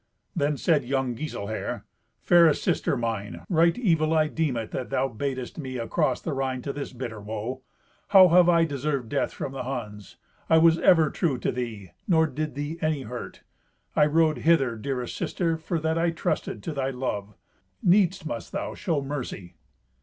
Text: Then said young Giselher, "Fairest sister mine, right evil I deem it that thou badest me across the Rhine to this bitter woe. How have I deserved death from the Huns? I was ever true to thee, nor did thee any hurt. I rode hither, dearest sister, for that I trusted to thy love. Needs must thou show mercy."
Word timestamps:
Then 0.35 0.57
said 0.57 0.83
young 0.83 1.13
Giselher, 1.15 1.83
"Fairest 2.21 2.63
sister 2.63 2.97
mine, 2.97 3.45
right 3.49 3.77
evil 3.77 4.13
I 4.15 4.29
deem 4.29 4.57
it 4.57 4.71
that 4.71 4.89
thou 4.89 5.07
badest 5.07 5.59
me 5.59 5.77
across 5.77 6.19
the 6.19 6.33
Rhine 6.33 6.63
to 6.63 6.73
this 6.73 6.91
bitter 6.91 7.21
woe. 7.21 7.61
How 8.07 8.29
have 8.29 8.49
I 8.49 8.65
deserved 8.65 9.09
death 9.09 9.31
from 9.31 9.51
the 9.51 9.61
Huns? 9.61 10.17
I 10.49 10.57
was 10.57 10.79
ever 10.79 11.11
true 11.11 11.37
to 11.37 11.51
thee, 11.51 11.91
nor 12.07 12.25
did 12.25 12.55
thee 12.55 12.79
any 12.81 13.03
hurt. 13.03 13.43
I 13.95 14.07
rode 14.07 14.39
hither, 14.39 14.75
dearest 14.75 15.15
sister, 15.15 15.55
for 15.55 15.77
that 15.77 15.99
I 15.99 16.09
trusted 16.09 16.63
to 16.63 16.73
thy 16.73 16.89
love. 16.89 17.35
Needs 17.83 18.25
must 18.25 18.51
thou 18.51 18.73
show 18.73 19.03
mercy." 19.03 19.53